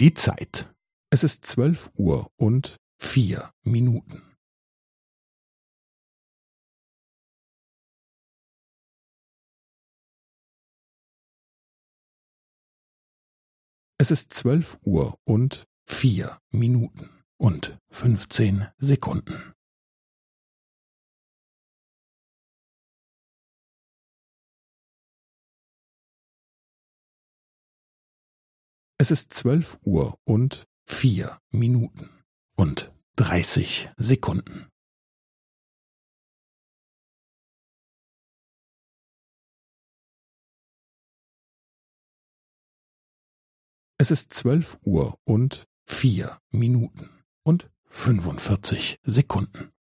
[0.00, 0.72] Die Zeit.
[1.10, 4.22] Es ist zwölf Uhr und vier Minuten.
[13.98, 19.52] Es ist zwölf Uhr und vier Minuten und fünfzehn Sekunden.
[29.00, 32.10] Es ist zwölf Uhr und vier Minuten
[32.56, 34.68] und dreißig Sekunden.
[43.98, 49.72] Es ist zwölf Uhr und vier Minuten und fünfundvierzig Sekunden.